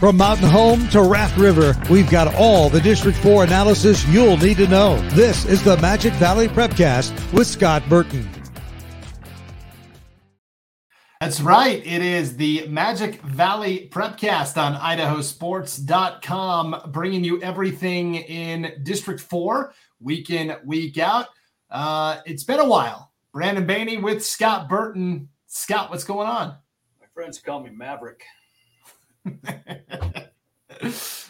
[0.00, 4.56] From Mountain Home to Raft River, we've got all the District 4 analysis you'll need
[4.56, 4.98] to know.
[5.10, 8.26] This is the Magic Valley Prepcast with Scott Burton.
[11.20, 11.84] That's right.
[11.84, 20.30] It is the Magic Valley Prepcast on idahosports.com, bringing you everything in District 4, week
[20.30, 21.26] in, week out.
[21.68, 23.12] Uh, it's been a while.
[23.34, 25.28] Brandon Baney with Scott Burton.
[25.46, 26.56] Scott, what's going on?
[26.98, 28.24] My friends call me Maverick.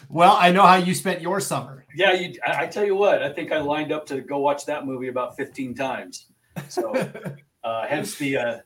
[0.09, 1.85] well, I know how you spent your summer.
[1.95, 4.65] Yeah, you, I, I, tell you what, I think I lined up to go watch
[4.65, 6.27] that movie about 15 times.
[6.69, 6.93] So,
[7.63, 8.57] uh, hence the uh,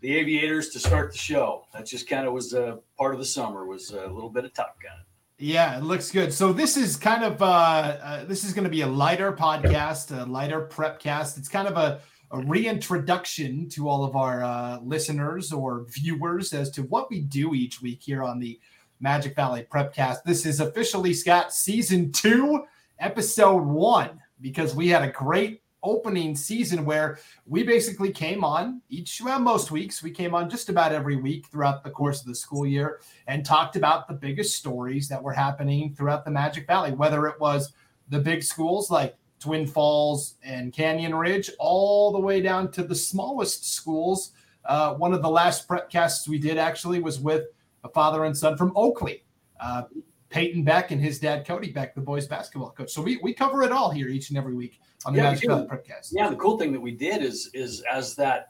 [0.00, 1.64] the aviators to start the show.
[1.72, 4.52] That just kind of was a part of the summer was a little bit of
[4.54, 4.92] Top Gun.
[5.38, 6.32] Yeah, it looks good.
[6.34, 10.16] So this is kind of uh, uh this is going to be a lighter podcast,
[10.16, 11.38] a lighter prep cast.
[11.38, 12.00] It's kind of a
[12.32, 17.54] a reintroduction to all of our uh, listeners or viewers as to what we do
[17.54, 18.58] each week here on the
[19.00, 20.22] Magic Valley Prepcast.
[20.24, 22.64] This is officially Scott season two,
[23.00, 29.20] episode one, because we had a great opening season where we basically came on each
[29.24, 32.34] well, most weeks we came on just about every week throughout the course of the
[32.34, 36.92] school year and talked about the biggest stories that were happening throughout the magic valley
[36.92, 37.72] whether it was
[38.10, 42.94] the big schools like Twin Falls and Canyon Ridge, all the way down to the
[42.94, 44.32] smallest schools.
[44.66, 47.46] Uh, one of the last casts we did actually was with
[47.82, 49.24] a father and son from Oakley,
[49.58, 49.84] uh,
[50.28, 52.90] Peyton Beck and his dad Cody Beck, the boys basketball coach.
[52.92, 55.48] So we, we cover it all here each and every week on the yeah, Magic
[55.48, 56.12] Valley Prepcast.
[56.12, 58.48] Yeah, the cool thing that we did is is as that.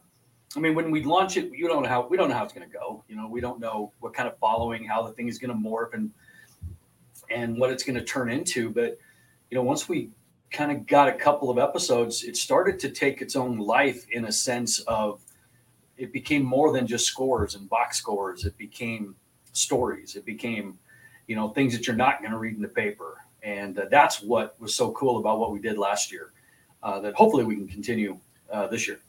[0.56, 2.52] I mean, when we launch it, you don't know how we don't know how it's
[2.52, 3.05] going to go.
[3.08, 5.68] You know, we don't know what kind of following, how the thing is going to
[5.68, 6.11] morph, and
[7.30, 8.70] and what it's going to turn into.
[8.70, 8.98] But
[9.50, 10.11] you know, once we
[10.50, 14.26] kind of got a couple of episodes, it started to take its own life in
[14.26, 15.20] a sense of
[15.96, 18.44] it became more than just scores and box scores.
[18.44, 19.14] It became
[19.52, 20.16] stories.
[20.16, 20.78] It became,
[21.27, 23.18] you know, things that you're not going to read in the paper.
[23.42, 26.33] And uh, that's what was so cool about what we did last year.
[26.83, 28.18] Uh, that hopefully we can continue
[28.50, 29.00] uh, this year.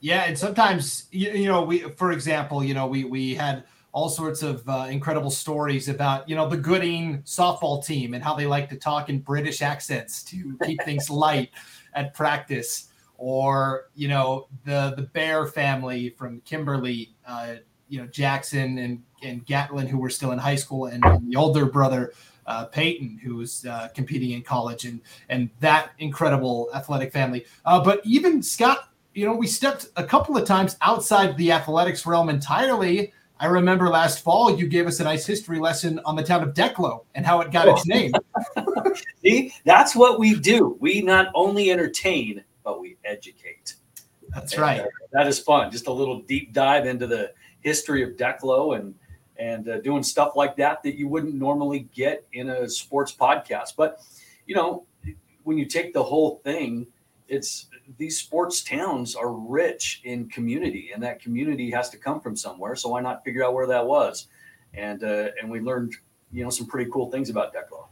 [0.00, 4.08] Yeah, and sometimes you, you know we, for example, you know we we had all
[4.08, 8.44] sorts of uh, incredible stories about you know the Gooding softball team and how they
[8.44, 11.50] like to talk in British accents to keep things light
[11.94, 17.54] at practice, or you know the the Bear family from Kimberly, uh,
[17.88, 21.36] you know Jackson and and Gatlin who were still in high school, and, and the
[21.36, 22.12] older brother.
[22.46, 25.00] Uh, Peyton, who was uh, competing in college, and
[25.30, 27.46] and that incredible athletic family.
[27.64, 32.04] Uh, but even Scott, you know, we stepped a couple of times outside the athletics
[32.04, 36.22] realm entirely I remember last fall you gave us a nice history lesson on the
[36.22, 38.12] town of Declo and how it got its name.
[39.22, 40.76] See, that's what we do.
[40.80, 43.74] We not only entertain, but we educate.
[44.34, 44.80] That's and, right.
[44.80, 45.70] Uh, that is fun.
[45.70, 48.94] Just a little deep dive into the history of Declo and
[49.36, 53.70] and uh, doing stuff like that that you wouldn't normally get in a sports podcast.
[53.76, 54.00] But
[54.46, 54.86] you know,
[55.42, 56.86] when you take the whole thing,
[57.28, 57.66] it's
[57.98, 62.76] these sports towns are rich in community, and that community has to come from somewhere.
[62.76, 64.28] So why not figure out where that was?
[64.72, 65.94] And uh, and we learned,
[66.32, 67.86] you know, some pretty cool things about Declo.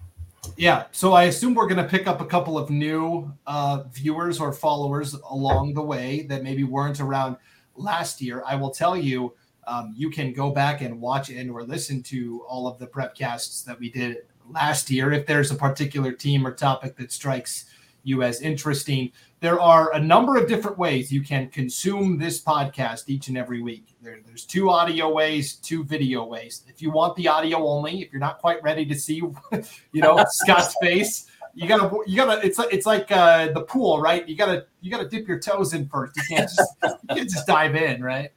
[0.56, 4.41] Yeah, so I assume we're going to pick up a couple of new uh, viewers
[4.41, 7.37] or followers along the way that maybe weren't around
[7.76, 8.42] last year.
[8.47, 9.34] I will tell you,
[9.66, 13.15] um, you can go back and watch and or listen to all of the prep
[13.15, 14.19] casts that we did
[14.50, 17.66] last year if there's a particular team or topic that strikes
[18.04, 19.12] you as interesting.
[19.40, 23.62] There are a number of different ways you can consume this podcast each and every
[23.62, 23.94] week.
[24.00, 26.64] There, there's two audio ways, two video ways.
[26.68, 29.16] If you want the audio only, if you're not quite ready to see,
[29.92, 32.44] you know, Scott's face, you gotta, you gotta.
[32.44, 34.26] It's like it's like uh, the pool, right?
[34.26, 36.16] You gotta, you gotta dip your toes in first.
[36.16, 38.30] You can't just, you can't just dive in, right?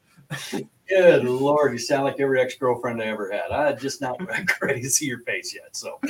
[0.88, 3.50] Good lord, you sound like every ex girlfriend I ever had.
[3.50, 4.20] I'm just not
[4.62, 5.74] ready to see your face yet.
[5.74, 6.00] So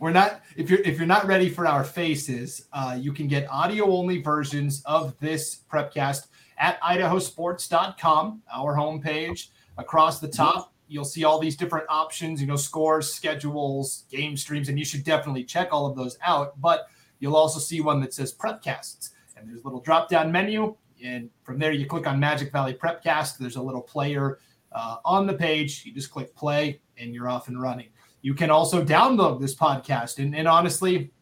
[0.00, 3.48] we're not if you're if you're not ready for our faces uh, you can get
[3.50, 6.28] audio only versions of this prepcast
[6.58, 9.48] at idahosports.com our homepage.
[9.78, 14.68] Across the top you'll see all these different options you know scores schedules game streams
[14.68, 16.60] and you should definitely check all of those out.
[16.60, 16.86] But
[17.18, 21.30] you'll also see one that says prepcasts and there's a little drop down menu and
[21.42, 23.38] from there you click on magic valley prepcast.
[23.38, 24.38] There's a little player
[24.72, 25.84] uh, on the page.
[25.84, 27.88] You just click play and you're off and running
[28.26, 30.18] you can also download this podcast.
[30.18, 31.12] And, and honestly,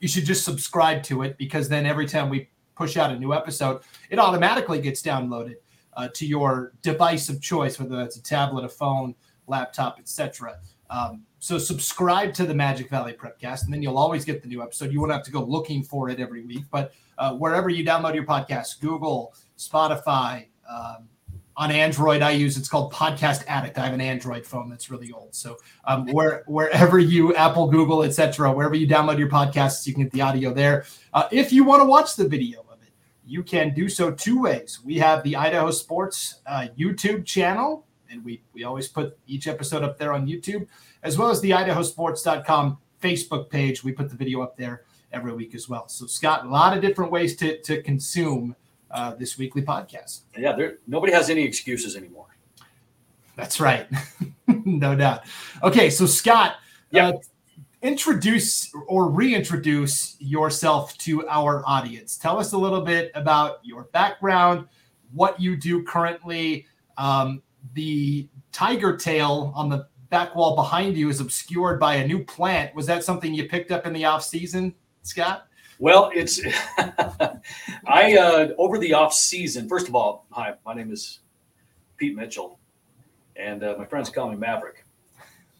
[0.00, 3.32] you should just subscribe to it because then every time we push out a new
[3.32, 5.54] episode, it automatically gets downloaded
[5.96, 9.14] uh, to your device of choice, whether that's a tablet, a phone,
[9.46, 10.58] laptop, etc.
[10.90, 14.64] Um, so subscribe to the Magic Valley Prepcast, and then you'll always get the new
[14.64, 14.92] episode.
[14.92, 18.16] You won't have to go looking for it every week, but uh, wherever you download
[18.16, 21.08] your podcast, Google, Spotify, um,
[21.56, 23.78] on Android, I use it's called Podcast Addict.
[23.78, 25.34] I have an Android phone that's really old.
[25.34, 30.04] So um, where wherever you Apple, Google, etc., wherever you download your podcasts, you can
[30.04, 30.84] get the audio there.
[31.12, 32.90] Uh, if you want to watch the video of it,
[33.26, 34.80] you can do so two ways.
[34.84, 39.82] We have the Idaho Sports uh, YouTube channel, and we we always put each episode
[39.82, 40.66] up there on YouTube,
[41.02, 43.84] as well as the IdahoSports.com Facebook page.
[43.84, 45.88] We put the video up there every week as well.
[45.88, 48.56] So Scott, a lot of different ways to to consume
[48.92, 50.20] uh, this weekly podcast.
[50.36, 52.26] Yeah, there nobody has any excuses anymore.
[53.36, 53.86] That's right,
[54.46, 55.22] no doubt.
[55.62, 56.56] Okay, so Scott,
[56.90, 57.08] yeah.
[57.08, 57.12] Uh,
[57.82, 62.16] introduce or reintroduce yourself to our audience.
[62.16, 64.68] Tell us a little bit about your background,
[65.12, 66.66] what you do currently.
[66.96, 67.42] Um,
[67.74, 72.74] the tiger tail on the back wall behind you is obscured by a new plant.
[72.74, 75.46] Was that something you picked up in the off season, Scott?
[75.82, 76.40] Well, it's
[77.88, 79.68] I uh, over the off season.
[79.68, 81.18] First of all, hi, my name is
[81.96, 82.60] Pete Mitchell,
[83.34, 84.86] and uh, my friends call me Maverick.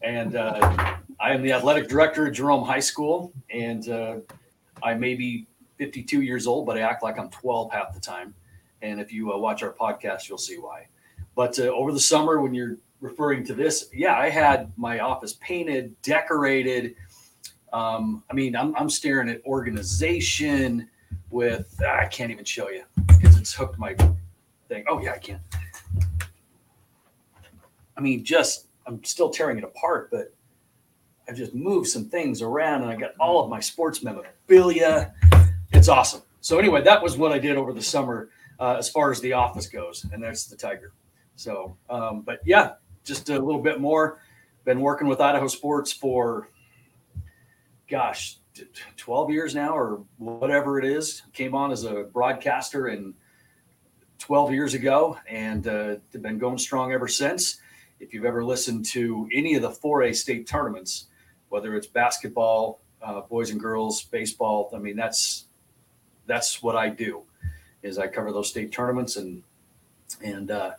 [0.01, 4.15] And uh, I am the athletic director at Jerome High School, and uh,
[4.81, 5.45] I may be
[5.77, 8.33] 52 years old, but I act like I'm 12 half the time.
[8.81, 10.87] And if you uh, watch our podcast, you'll see why.
[11.35, 15.33] But uh, over the summer, when you're referring to this, yeah, I had my office
[15.41, 16.95] painted, decorated
[17.73, 20.87] um, I mean, I'm, I'm staring at organization
[21.31, 23.95] with, ah, I can't even show you because it's hooked my
[24.69, 24.85] thing.
[24.87, 25.39] Oh, yeah, I can.
[27.97, 30.33] I mean, just, I'm still tearing it apart, but
[31.27, 35.13] I've just moved some things around and I got all of my sports memorabilia.
[35.71, 36.21] It's awesome.
[36.41, 38.29] So, anyway, that was what I did over the summer
[38.59, 40.93] uh, as far as the office goes, and that's the Tiger.
[41.35, 42.73] So, um, but yeah,
[43.03, 44.19] just a little bit more.
[44.65, 46.49] Been working with Idaho Sports for
[47.93, 48.37] gosh,
[48.97, 51.21] 12 years now or whatever it is.
[51.31, 53.13] Came on as a broadcaster in
[54.17, 57.59] 12 years ago and uh, been going strong ever since.
[57.99, 61.05] If you've ever listened to any of the 4A state tournaments,
[61.49, 65.45] whether it's basketball, uh, boys and girls, baseball, I mean that's
[66.25, 67.21] that's what I do.
[67.83, 69.43] Is I cover those state tournaments and
[70.23, 70.71] and uh,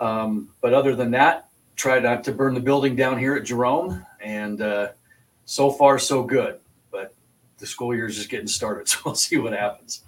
[0.00, 4.04] um, but other than that, try not to burn the building down here at Jerome
[4.20, 4.88] and uh,
[5.50, 6.60] so far so good,
[6.92, 7.12] but
[7.58, 10.02] the school year is just getting started, so we'll see what happens.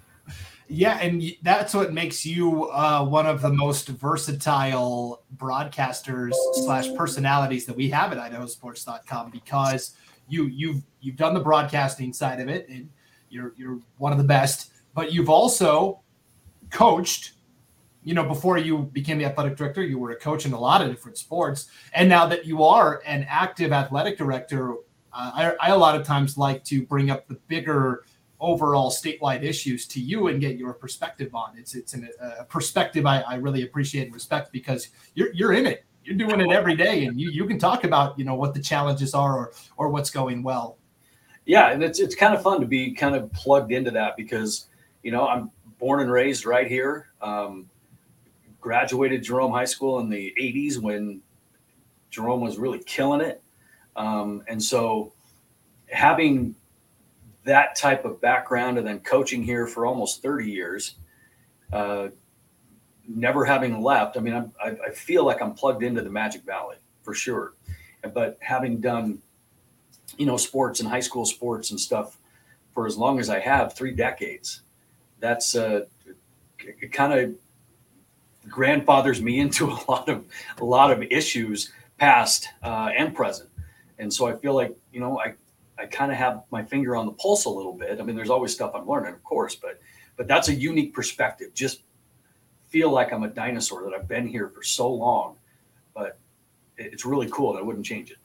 [0.69, 6.31] Yeah, and that's what makes you uh, one of the most versatile broadcasters
[6.63, 9.97] slash personalities that we have at IdahoSports.com because
[10.29, 12.89] you you've you've done the broadcasting side of it, and
[13.29, 14.71] you're you're one of the best.
[14.95, 15.99] But you've also
[16.69, 17.33] coached.
[18.05, 20.81] You know, before you became the athletic director, you were a coach in a lot
[20.81, 24.75] of different sports, and now that you are an active athletic director,
[25.13, 28.03] uh, I, I a lot of times like to bring up the bigger
[28.43, 31.57] overall statewide issues to you and get your perspective on.
[31.57, 35.65] It's it's an, a perspective I, I really appreciate and respect because you're you're in
[35.65, 35.85] it.
[36.03, 38.59] You're doing it every day, and you you can talk about you know what the
[38.59, 40.77] challenges are or or what's going well.
[41.45, 44.67] Yeah, and it's it's kind of fun to be kind of plugged into that because
[45.01, 45.49] you know I'm
[45.79, 47.07] born and raised right here.
[47.21, 47.69] Um,
[48.59, 51.21] graduated Jerome High School in the '80s when
[52.09, 53.41] Jerome was really killing it.
[53.95, 55.13] Um, and so
[55.89, 56.55] having
[57.45, 60.95] that type of background and then coaching here for almost 30 years,
[61.71, 62.07] uh,
[63.07, 66.43] never having left, I mean, I'm, I, I feel like I'm plugged into the Magic
[66.43, 67.53] Valley for sure.
[68.13, 69.21] But having done,
[70.17, 72.17] you know, sports and high school sports and stuff
[72.73, 74.61] for as long as I have, three decades,
[75.19, 75.81] that's uh,
[76.91, 77.35] kind of
[78.49, 80.25] grandfathers me into a lot of
[80.59, 83.49] a lot of issues past uh, and present
[84.03, 85.33] and so I feel like, you know, I,
[85.79, 87.99] I kind of have my finger on the pulse a little bit.
[87.99, 89.81] I mean, there's always stuff I'm learning, of course, but
[90.15, 91.53] but that's a unique perspective.
[91.55, 91.81] Just
[92.69, 95.35] feel like I'm a dinosaur that I've been here for so long,
[95.95, 96.19] but
[96.77, 98.17] it's really cool and I wouldn't change it.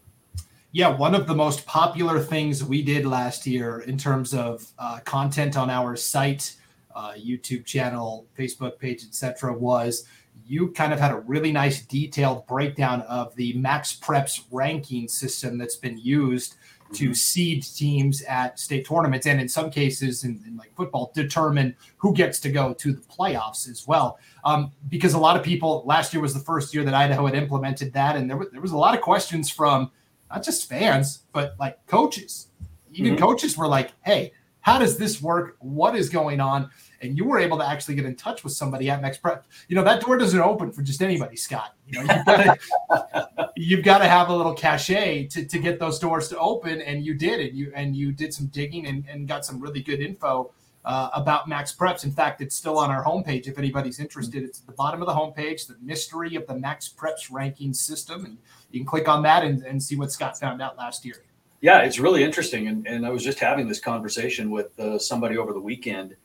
[0.73, 5.01] Yeah, one of the most popular things we did last year in terms of uh,
[5.05, 6.57] content on our site,
[6.95, 10.05] uh, YouTube channel, Facebook page, etc., was
[10.49, 15.77] you kind of had a really nice detailed breakdown of the MaxPreps ranking system that's
[15.77, 16.57] been used
[16.95, 17.13] to mm-hmm.
[17.13, 22.15] seed teams at state tournaments and in some cases in, in, like football determine who
[22.15, 26.15] gets to go to the playoffs as well um, because a lot of people last
[26.15, 28.73] year was the first year that idaho had implemented that and there, was, there was
[28.73, 29.91] a lot of questions from
[30.31, 32.49] not just fans but like coaches
[32.95, 33.23] even mm-hmm.
[33.23, 37.39] coaches were like hey how does this work what is going on and you were
[37.39, 40.41] able to actually get in touch with somebody at MaxPrep, you know that door doesn't
[40.41, 41.75] open for just anybody, Scott.
[41.87, 45.79] You know, you've got to you've got to have a little cachet to, to get
[45.79, 47.53] those doors to open, and you did it.
[47.53, 50.53] You and you did some digging and, and got some really good info
[50.85, 52.05] uh, about Max Preps.
[52.05, 54.43] In fact, it's still on our homepage if anybody's interested.
[54.43, 58.25] It's at the bottom of the homepage, the mystery of the Max Preps ranking system.
[58.25, 58.39] And
[58.71, 61.17] you can click on that and, and see what Scott found out last year.
[61.61, 62.69] Yeah, it's really interesting.
[62.69, 66.17] And, and I was just having this conversation with uh, somebody over the weekend.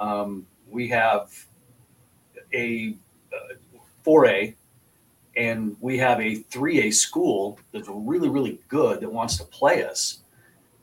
[0.00, 1.32] Um, we have
[2.52, 2.96] a
[3.32, 3.54] uh,
[4.04, 4.54] 4A
[5.36, 10.22] and we have a 3A school that's really, really good that wants to play us.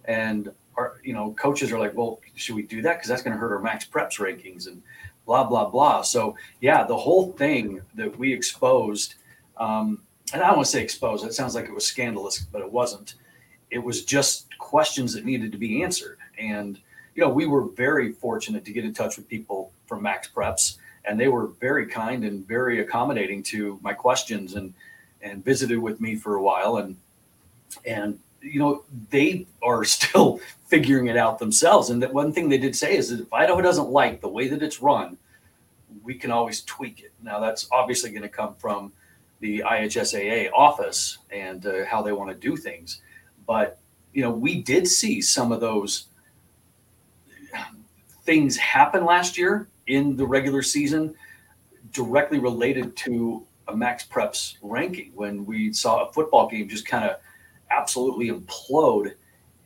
[0.05, 2.97] And our, you know, coaches are like, well, should we do that?
[2.97, 4.81] Because that's going to hurt our max preps rankings and
[5.25, 6.01] blah, blah, blah.
[6.03, 9.15] So, yeah, the whole thing that we exposed,
[9.57, 12.61] um, and I don't want to say exposed, that sounds like it was scandalous, but
[12.61, 13.15] it wasn't.
[13.69, 16.19] It was just questions that needed to be answered.
[16.39, 16.79] And,
[17.17, 20.77] you know, we were very fortunate to get in touch with people from Max Preps
[21.03, 24.73] and they were very kind and very accommodating to my questions and
[25.23, 26.77] and visited with me for a while.
[26.77, 26.95] And
[27.85, 31.89] and you know they are still figuring it out themselves.
[31.89, 34.47] And that one thing they did say is that if idaho doesn't like the way
[34.47, 35.17] that it's run
[36.03, 37.11] we can always tweak it.
[37.21, 38.93] Now that's obviously going to come from
[39.39, 43.01] the ihsaa office and uh, how they want to do things.
[43.47, 43.79] But
[44.13, 46.05] you know we did see some of those
[48.27, 51.15] things happen last year in the regular season
[51.93, 55.13] directly related to a max preps ranking.
[55.15, 57.17] When we saw a football game just kind of
[57.71, 59.13] absolutely implode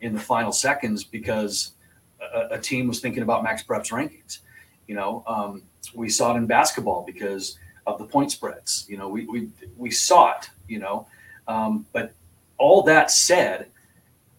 [0.00, 1.72] in the final seconds because
[2.20, 4.38] a, a, team was thinking about max preps rankings.
[4.86, 8.86] You know um, we saw it in basketball because of the point spreads.
[8.88, 11.08] You know we we, we saw it you know.
[11.48, 12.14] Um, but
[12.58, 13.66] all that said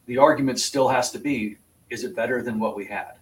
[0.05, 1.57] the argument still has to be
[1.89, 3.15] is it better than what we had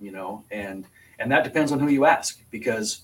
[0.00, 0.86] you know and
[1.18, 3.02] and that depends on who you ask, because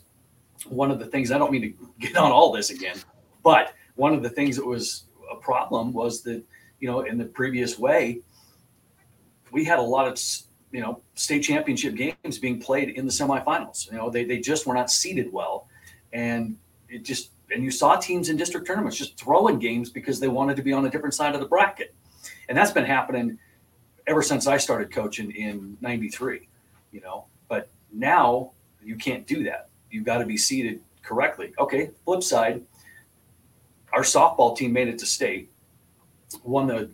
[0.69, 2.97] one of the things, I don't mean to get on all this again,
[3.43, 6.43] but one of the things that was a problem was that,
[6.81, 8.21] you know, in the previous way,
[9.53, 10.21] we had a lot of,
[10.73, 13.91] you know, state championship games being played in the semifinals.
[13.91, 15.69] You know, they, they just were not seeded well.
[16.13, 16.57] And
[16.89, 20.57] it just, and you saw teams in district tournaments just throwing games because they wanted
[20.57, 21.95] to be on a different side of the bracket.
[22.49, 23.39] And that's been happening
[24.07, 26.49] ever since I started coaching in 93,
[26.95, 29.69] you know, but now you can't do that.
[29.91, 31.53] You've got to be seeded correctly.
[31.59, 32.63] Okay, flip side,
[33.93, 35.51] our softball team made it to state,
[36.45, 36.89] won the,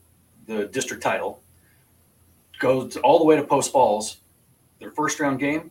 [0.46, 1.42] the district title,
[2.58, 4.16] goes all the way to Post Falls,
[4.80, 5.70] their first round game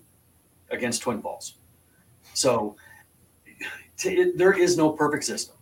[0.69, 1.55] against Twin Falls.
[2.35, 2.75] So
[4.03, 5.55] it, there is no perfect system.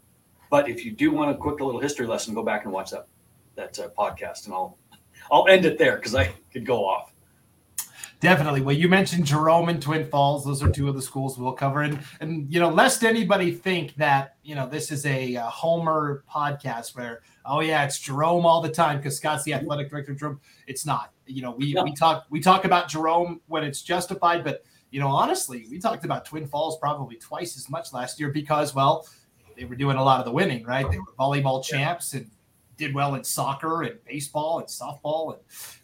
[0.49, 3.07] But if you do want a quick little history lesson, go back and watch that
[3.55, 4.77] that uh, podcast, and I'll
[5.31, 7.11] I'll end it there because I could go off.
[8.19, 8.61] Definitely.
[8.61, 10.43] Well, you mentioned Jerome and Twin Falls.
[10.43, 11.81] Those are two of the schools we'll cover.
[11.81, 16.23] And, and you know, lest anybody think that, you know, this is a, a Homer
[16.31, 20.19] podcast where, oh, yeah, it's Jerome all the time because Scott's the athletic director of
[20.19, 20.41] Jerome.
[20.65, 21.11] It's not.
[21.27, 21.83] You know, we, no.
[21.83, 26.05] we talk we talk about Jerome when it's justified, but you know, honestly, we talked
[26.05, 29.07] about Twin Falls probably twice as much last year because, well,
[29.57, 30.89] they were doing a lot of the winning, right?
[30.89, 32.31] They were volleyball champs and
[32.77, 35.35] did well in soccer and baseball and softball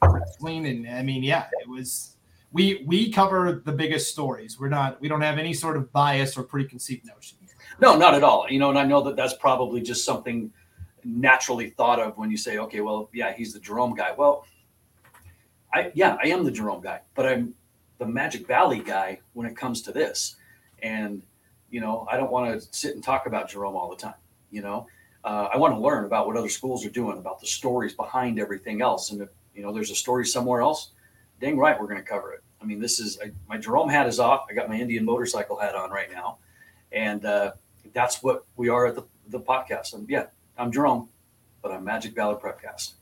[0.02, 0.66] and wrestling.
[0.68, 2.16] And I mean, yeah, it was
[2.54, 4.60] we we cover the biggest stories.
[4.60, 7.40] We're not we don't have any sort of bias or preconceived notion.
[7.80, 8.46] No, not at all.
[8.50, 10.54] You know, and I know that that's probably just something
[11.04, 14.14] naturally thought of when you say, okay, well, yeah, he's the Jerome guy.
[14.16, 14.46] Well,
[15.74, 17.54] I yeah, I am the Jerome guy, but I'm
[17.98, 20.36] the Magic Valley guy when it comes to this.
[20.82, 21.24] And
[21.72, 24.14] you know, I don't want to sit and talk about Jerome all the time.
[24.52, 24.88] You know,
[25.24, 28.40] uh, I want to learn about what other schools are doing, about the stories behind
[28.40, 29.12] everything else.
[29.12, 30.92] And if you know, there's a story somewhere else,
[31.42, 32.43] dang right, we're going to cover it.
[32.64, 34.46] I mean, this is I, my Jerome hat is off.
[34.50, 36.38] I got my Indian motorcycle hat on right now,
[36.92, 37.52] and uh,
[37.94, 39.94] that's what we are at the, the podcast.
[39.94, 40.28] And yeah,
[40.58, 41.10] I'm Jerome,
[41.62, 42.94] but I'm Magic Valley Prepcast.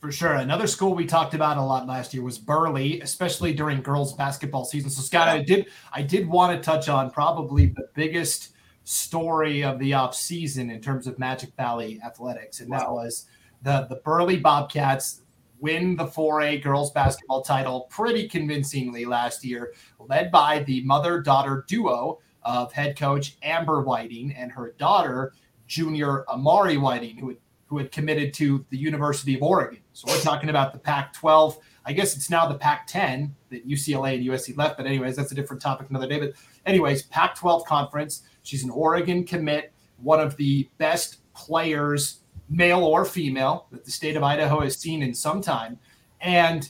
[0.00, 0.32] For sure.
[0.32, 4.64] Another school we talked about a lot last year was Burley, especially during girls basketball
[4.64, 4.88] season.
[4.88, 5.28] So Scott.
[5.28, 10.14] I did I did want to touch on probably the biggest story of the off
[10.14, 12.78] season in terms of Magic Valley athletics, and wow.
[12.78, 13.26] that was
[13.60, 15.20] the the Burley Bobcats
[15.60, 21.64] win the 4A girls basketball title pretty convincingly last year, led by the mother daughter
[21.68, 25.32] duo of head coach Amber Whiting and her daughter,
[25.66, 29.80] junior Amari Whiting, who had, who had committed to the University of Oregon.
[29.92, 31.58] So we're talking about the Pac 12.
[31.84, 34.76] I guess it's now the Pac 10 that UCLA and USC left.
[34.76, 36.18] But, anyways, that's a different topic another day.
[36.18, 36.32] But,
[36.66, 38.22] anyways, Pac 12 conference.
[38.42, 42.19] She's an Oregon commit, one of the best players
[42.50, 45.78] male or female, that the state of Idaho has seen in some time.
[46.20, 46.68] And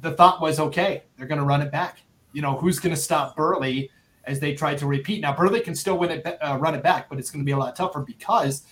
[0.00, 1.98] the thought was, okay, they're going to run it back.
[2.32, 3.90] You know, who's going to stop Burley
[4.24, 5.20] as they try to repeat?
[5.20, 7.52] Now, Burley can still win it, uh, run it back, but it's going to be
[7.52, 8.62] a lot tougher because,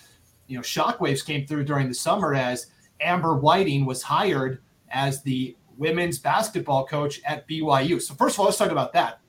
[0.47, 2.67] you know, shockwaves came through during the summer as
[3.01, 8.01] Amber Whiting was hired as the women's basketball coach at BYU.
[8.01, 9.19] So, first of all, let's talk about that.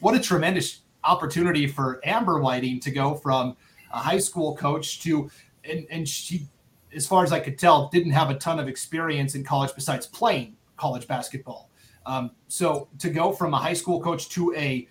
[0.00, 3.56] What a tremendous opportunity for Amber Whiting to go from
[3.92, 5.30] a high school coach to,
[5.68, 6.46] and, and she,
[6.94, 10.06] as far as I could tell, didn't have a ton of experience in college besides
[10.06, 11.70] playing college basketball.
[12.06, 14.88] Um, so to go from a high school coach to a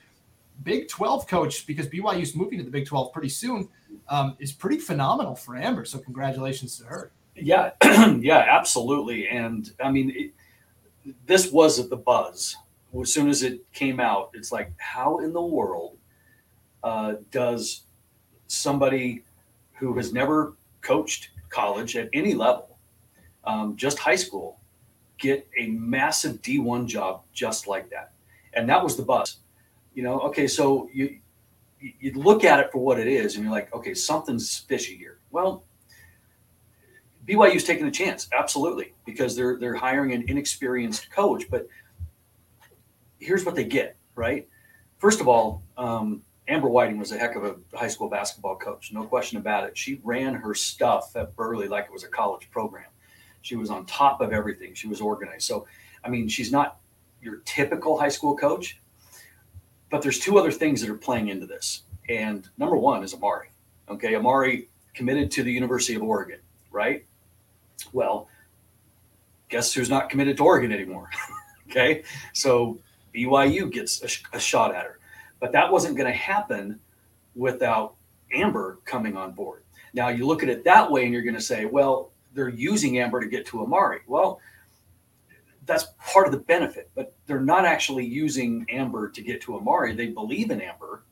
[0.63, 3.67] Big 12 coach, because BYU is moving to the Big 12 pretty soon,
[4.09, 5.85] um, is pretty phenomenal for Amber.
[5.85, 7.11] So congratulations to her.
[7.35, 7.71] Yeah,
[8.19, 9.27] yeah, absolutely.
[9.27, 10.31] And I mean, it,
[11.25, 12.55] this was at the buzz.
[12.99, 15.97] As soon as it came out, it's like, how in the world
[16.83, 17.83] uh, does
[18.47, 19.23] somebody
[19.73, 20.53] who has never
[20.85, 22.77] coached college at any level,
[23.43, 24.59] um, just high school,
[25.17, 28.13] get a massive D1 job just like that?
[28.53, 29.37] And that was the buzz.
[29.93, 31.19] You know, okay, so you
[31.79, 35.19] you look at it for what it is, and you're like, okay, something's fishy here.
[35.31, 35.63] Well,
[37.27, 41.49] BYU's taking a chance, absolutely, because they're they're hiring an inexperienced coach.
[41.49, 41.67] But
[43.19, 44.47] here's what they get, right?
[44.97, 48.91] First of all, um, Amber Whiting was a heck of a high school basketball coach,
[48.93, 49.77] no question about it.
[49.77, 52.85] She ran her stuff at Burley like it was a college program.
[53.41, 54.73] She was on top of everything.
[54.73, 55.43] She was organized.
[55.43, 55.67] So,
[56.03, 56.77] I mean, she's not
[57.21, 58.79] your typical high school coach,
[59.89, 61.83] but there's two other things that are playing into this.
[62.09, 63.49] And number one is Amari.
[63.89, 66.39] Okay, Amari committed to the University of Oregon,
[66.71, 67.05] right?
[67.93, 68.27] Well,
[69.49, 71.09] guess who's not committed to Oregon anymore?
[71.69, 72.79] okay, so
[73.13, 74.99] BYU gets a, sh- a shot at her,
[75.45, 76.79] but that wasn't going to happen
[77.35, 77.93] without
[78.33, 79.61] Amber coming on board.
[79.93, 82.97] Now you look at it that way, and you're going to say, well, they're using
[82.97, 83.99] Amber to get to Amari.
[84.07, 84.41] Well,
[85.67, 89.93] that's part of the benefit, but they're not actually using Amber to get to Amari.
[89.93, 91.03] They believe in Amber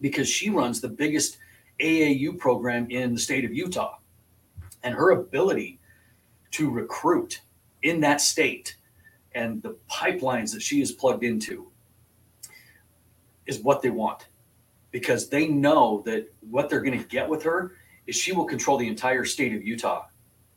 [0.00, 1.38] because she runs the biggest
[1.80, 3.98] AAU program in the state of Utah.
[4.84, 5.80] And her ability
[6.52, 7.40] to recruit
[7.82, 8.76] in that state
[9.34, 11.67] and the pipelines that she is plugged into
[13.48, 14.28] is what they want
[14.92, 17.72] because they know that what they're going to get with her
[18.06, 20.06] is she will control the entire state of Utah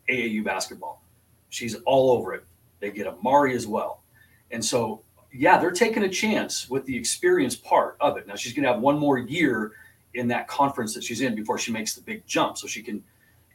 [0.07, 1.03] AAU basketball.
[1.49, 2.45] She's all over it.
[2.79, 4.03] They get Amari as well.
[4.51, 5.01] And so,
[5.33, 8.27] yeah, they're taking a chance with the experience part of it.
[8.27, 9.71] Now, she's going to have one more year
[10.13, 12.57] in that conference that she's in before she makes the big jump.
[12.57, 13.03] So she can,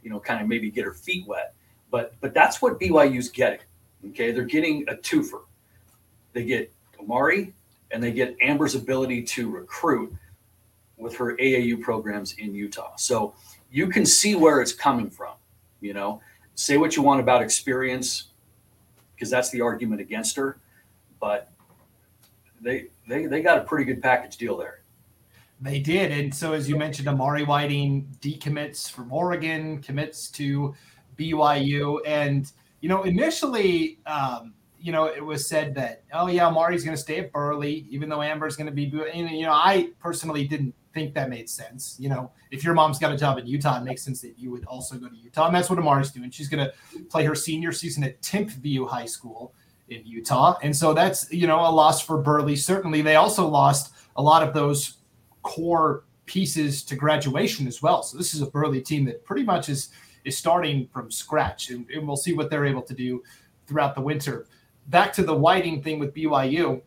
[0.03, 1.55] you know, kind of maybe get her feet wet.
[1.91, 3.61] But but that's what BYU's getting.
[4.11, 5.43] Okay, they're getting a twofer.
[6.33, 7.55] They get Amari
[7.97, 10.15] and they get Amber's ability to recruit
[10.99, 12.95] with her AAU programs in Utah.
[12.97, 13.35] So
[13.71, 15.33] you can see where it's coming from.
[15.81, 16.21] You know,
[16.57, 18.25] say what you want about experience,
[19.15, 20.59] because that's the argument against her,
[21.21, 21.51] but
[22.61, 24.83] they they they got a pretty good package deal there.
[25.63, 30.75] They did, and so as you mentioned, Amari Whiting decommits from Oregon, commits to
[31.17, 34.53] BYU, and you know initially, um,
[34.87, 38.09] you know it was said that oh yeah, Amari's going to stay at Burley, even
[38.09, 38.85] though Amber's going to be.
[38.85, 41.97] You know, I personally didn't think that made sense.
[41.99, 44.53] You know, if your mom's got a job in Utah, it makes sense that you
[44.53, 46.31] would also go to Utah, and that's what Amari's doing.
[46.31, 46.73] She's going to
[47.11, 49.53] play her senior season at Timpview High School
[49.89, 52.55] in Utah, and so that's you know a loss for Burley.
[52.55, 54.99] Certainly, they also lost a lot of those
[55.43, 58.05] core pieces to graduation as well.
[58.05, 59.89] So this is a Burley team that pretty much is
[60.25, 63.25] is starting from scratch, and, and we'll see what they're able to do
[63.67, 64.47] throughout the winter.
[64.89, 66.83] Back to the Whiting thing with BYU.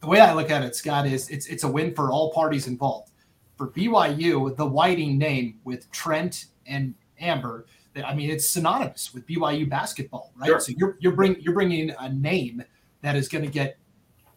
[0.00, 2.66] The way I look at it, Scott, is it's it's a win for all parties
[2.66, 3.12] involved.
[3.56, 7.66] For BYU, the Whiting name with Trent and Amber,
[8.04, 10.46] I mean, it's synonymous with BYU basketball, right?
[10.46, 10.60] Sure.
[10.60, 12.62] So you're you're bring you're bringing a name
[13.02, 13.78] that is going to get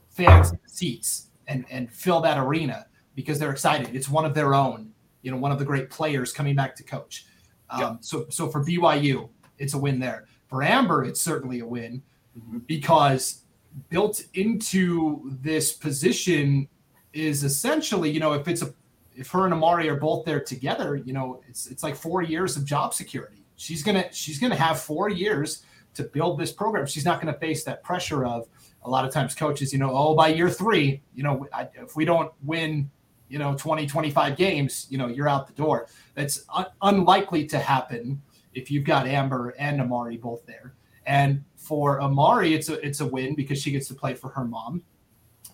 [0.10, 3.96] fans seats and and fill that arena because they're excited.
[3.96, 6.84] It's one of their own, you know, one of the great players coming back to
[6.84, 7.26] coach.
[7.70, 7.98] Um, yep.
[8.02, 10.26] So, so for BYU, it's a win there.
[10.48, 12.02] For Amber, it's certainly a win.
[12.38, 12.60] Mm-hmm.
[12.66, 13.44] because
[13.90, 16.68] built into this position
[17.14, 18.74] is essentially, you know, if it's a
[19.16, 22.58] if her and Amari are both there together, you know, it's it's like four years
[22.58, 23.46] of job security.
[23.56, 26.88] She's gonna she's gonna have four years to build this program.
[26.88, 28.48] She's not gonna face that pressure of
[28.82, 31.96] a lot of times coaches, you know, oh, by year three, you know, I, if
[31.96, 32.90] we don't win
[33.30, 37.58] you know 20 25 games you know you're out the door that's un- unlikely to
[37.58, 38.22] happen
[38.54, 43.06] if you've got amber and amari both there and for amari it's a it's a
[43.06, 44.82] win because she gets to play for her mom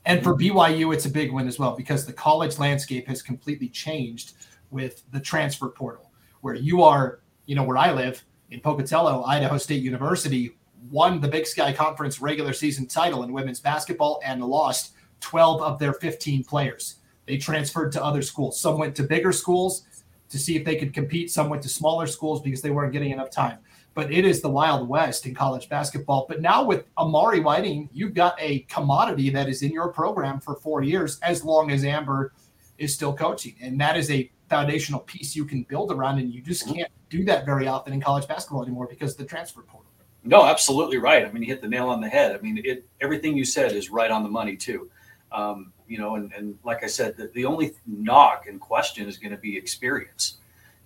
[0.06, 0.58] and for mm-hmm.
[0.58, 4.34] byu it's a big win as well because the college landscape has completely changed
[4.72, 9.58] with the transfer portal where you are you know where i live in pocatello idaho
[9.58, 10.56] state university
[10.90, 15.78] won the big sky conference regular season title in women's basketball and lost 12 of
[15.78, 18.60] their 15 players they transferred to other schools.
[18.60, 19.84] Some went to bigger schools
[20.30, 21.30] to see if they could compete.
[21.30, 23.60] Some went to smaller schools because they weren't getting enough time.
[24.00, 26.26] But it is the Wild West in college basketball.
[26.30, 30.56] But now with Amari Whiting, you've got a commodity that is in your program for
[30.56, 32.32] four years, as long as Amber
[32.78, 33.56] is still coaching.
[33.62, 36.18] And that is a foundational piece you can build around.
[36.18, 36.76] And you just mm-hmm.
[36.76, 39.92] can't do that very often in college basketball anymore because the transfer portal.
[40.24, 41.26] No, absolutely right.
[41.26, 42.34] I mean, you hit the nail on the head.
[42.34, 44.90] I mean, it everything you said is right on the money too.
[45.34, 49.18] Um, you know, and, and like I said, the, the only knock and question is
[49.18, 50.38] going to be experience.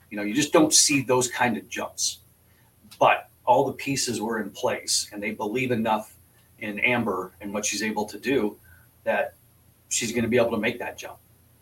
[0.09, 2.21] You know, you just don't see those kind of jumps.
[2.99, 6.15] But all the pieces were in place, and they believe enough
[6.59, 8.57] in Amber and what she's able to do
[9.03, 9.35] that
[9.89, 11.17] she's going to be able to make that jump.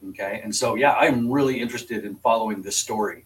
[0.10, 3.24] Okay, and so yeah, I'm really interested in following this story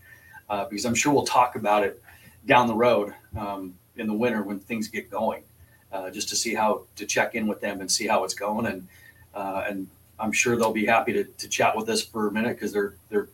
[0.50, 2.02] uh, because I'm sure we'll talk about it
[2.46, 5.44] down the road um, in the winter when things get going,
[5.92, 8.66] uh, just to see how to check in with them and see how it's going
[8.66, 8.88] and
[9.34, 9.88] uh, and
[10.20, 12.96] I'm sure they'll be happy to, to chat with us for a minute because they're
[13.10, 13.28] they're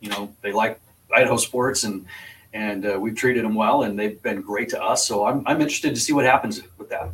[0.00, 0.80] you know they like
[1.14, 2.06] Idaho sports and
[2.52, 5.06] and uh, we've treated them well and they've been great to us.
[5.06, 7.10] So I'm I'm interested to see what happens with that.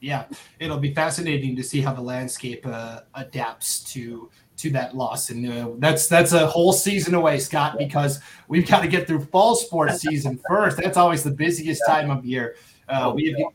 [0.00, 0.26] Yeah,
[0.60, 5.50] it'll be fascinating to see how the landscape uh, adapts to to that loss, and
[5.50, 9.54] uh, that's that's a whole season away, Scott, because we've got to get through fall
[9.54, 10.76] sports season first.
[10.76, 12.56] That's always the busiest time of year.
[12.88, 13.52] Uh, oh, we have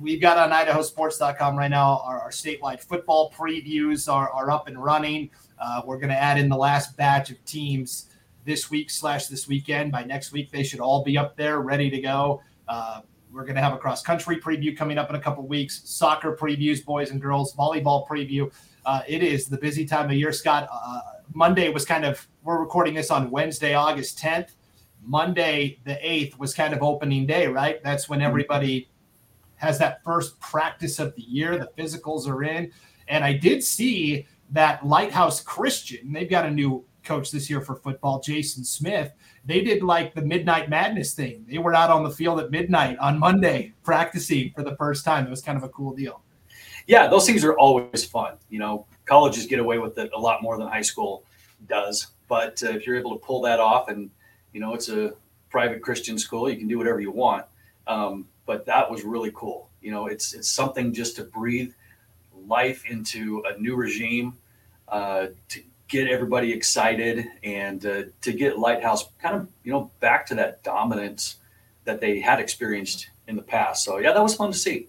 [0.00, 4.82] we've got on idahosports.com right now our, our statewide football previews are, are up and
[4.82, 8.10] running uh, we're going to add in the last batch of teams
[8.46, 11.90] this week slash this weekend by next week they should all be up there ready
[11.90, 13.00] to go uh,
[13.32, 16.34] we're going to have a cross country preview coming up in a couple weeks soccer
[16.34, 18.50] previews boys and girls volleyball preview
[18.86, 21.00] uh, it is the busy time of year scott uh,
[21.34, 24.52] monday was kind of we're recording this on wednesday august 10th
[25.02, 28.28] monday the 8th was kind of opening day right that's when mm-hmm.
[28.28, 28.88] everybody
[29.56, 31.58] has that first practice of the year.
[31.58, 32.70] The physicals are in.
[33.08, 37.76] And I did see that Lighthouse Christian, they've got a new coach this year for
[37.76, 39.12] football, Jason Smith.
[39.44, 41.46] They did like the Midnight Madness thing.
[41.48, 45.26] They were out on the field at midnight on Monday practicing for the first time.
[45.26, 46.20] It was kind of a cool deal.
[46.86, 48.34] Yeah, those things are always fun.
[48.50, 51.24] You know, colleges get away with it a lot more than high school
[51.68, 52.08] does.
[52.28, 54.10] But uh, if you're able to pull that off and,
[54.52, 55.14] you know, it's a
[55.48, 57.46] private Christian school, you can do whatever you want.
[57.86, 59.68] Um, but that was really cool.
[59.80, 61.72] You know, it's it's something just to breathe
[62.46, 64.36] life into a new regime,
[64.88, 70.26] uh, to get everybody excited, and uh, to get Lighthouse kind of you know back
[70.26, 71.36] to that dominance
[71.84, 73.84] that they had experienced in the past.
[73.84, 74.88] So yeah, that was fun to see.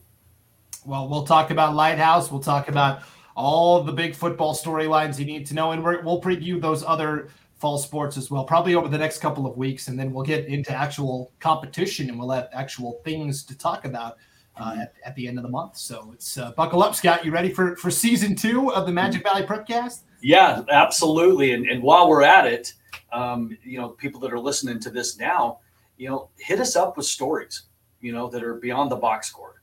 [0.86, 2.32] Well, we'll talk about Lighthouse.
[2.32, 3.02] We'll talk about
[3.36, 7.30] all the big football storylines you need to know, and we will preview those other
[7.58, 10.46] fall sports as well, probably over the next couple of weeks, and then we'll get
[10.46, 14.18] into actual competition and we'll have actual things to talk about
[14.60, 15.78] uh, at, at, the end of the month.
[15.78, 17.26] So it's uh, buckle up, Scott.
[17.26, 20.02] You ready for for season two of the Magic Valley Prepcast?
[20.22, 21.54] Yeah, absolutely.
[21.54, 22.74] And and while we're at it,
[23.12, 25.60] um, you know, people that are listening to this now,
[25.98, 27.64] you know, hit us up with stories,
[28.02, 29.62] you know, that are beyond the box score.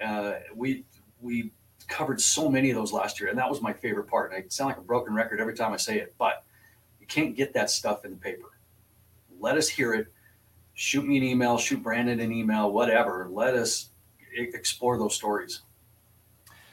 [0.00, 0.84] Uh, we
[1.20, 1.52] we
[1.88, 4.32] covered so many of those last year, and that was my favorite part.
[4.32, 6.44] And I sound like a broken record every time I say it, but
[7.00, 8.50] you can't get that stuff in the paper.
[9.40, 10.08] Let us hear it.
[10.74, 13.28] Shoot me an email, shoot Brandon an email, whatever.
[13.30, 13.88] Let us
[14.36, 15.62] explore those stories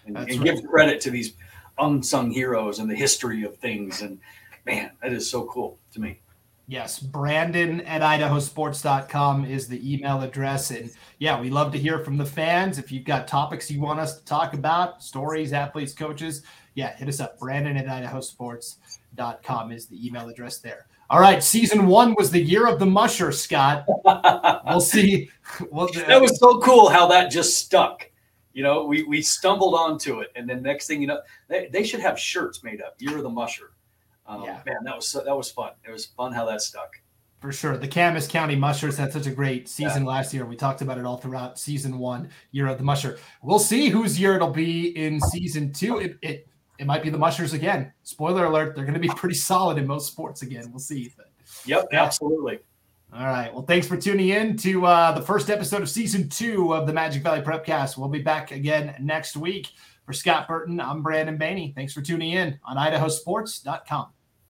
[0.06, 0.44] and, and right.
[0.44, 1.34] give credit to these
[1.80, 4.02] unsung heroes and the history of things.
[4.02, 4.20] And
[4.66, 6.20] man, that is so cool to me.
[6.68, 10.72] Yes, Brandon at idahosports.com is the email address.
[10.72, 12.80] And yeah, we love to hear from the fans.
[12.80, 16.42] If you've got topics you want us to talk about, stories, athletes, coaches,
[16.74, 17.38] yeah, hit us up.
[17.38, 20.88] Brandon at idahosports.com is the email address there.
[21.08, 23.86] All right, season one was the year of the musher, Scott.
[24.66, 25.30] we'll see.
[25.72, 28.10] We'll, that was so cool how that just stuck.
[28.56, 30.32] You know, we, we stumbled onto it.
[30.36, 33.30] And then next thing you know, they, they should have shirts made up, You're the
[33.30, 33.74] Musher.
[34.26, 34.62] Um, yeah.
[34.66, 35.74] Man, that was that was fun.
[35.88, 36.96] It was fun how that stuck.
[37.42, 37.78] For sure.
[37.78, 40.10] The Camas County Mushers had such a great season yeah.
[40.10, 40.46] last year.
[40.46, 43.20] We talked about it all throughout season one, year of the Musher.
[43.44, 46.00] We'll see whose year it'll be in season two.
[46.00, 46.48] It, it,
[46.80, 47.92] it might be the Mushers again.
[48.04, 50.72] Spoiler alert, they're going to be pretty solid in most sports again.
[50.72, 51.14] We'll see.
[51.16, 51.30] But,
[51.66, 52.04] yep, yeah.
[52.04, 52.60] absolutely.
[53.18, 53.54] All right.
[53.54, 56.92] Well, thanks for tuning in to uh, the first episode of season two of the
[56.92, 57.98] Magic Valley Prepcast.
[57.98, 59.70] We'll be back again next week.
[60.06, 61.74] For Scott Burton, I'm Brandon Baney.
[61.74, 64.08] Thanks for tuning in on idahosports.com.